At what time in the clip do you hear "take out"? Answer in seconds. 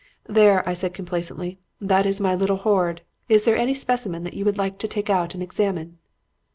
4.87-5.35